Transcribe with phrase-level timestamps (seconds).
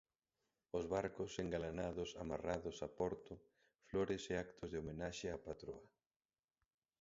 [0.77, 3.33] Os barcos engalanados amarrados a porto,
[3.87, 5.85] flores e actos de homenaxe á patroa.